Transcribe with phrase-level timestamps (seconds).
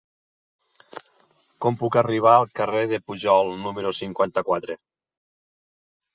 [1.65, 4.81] Com puc arribar al carrer de Pujol número cinquanta-quatre?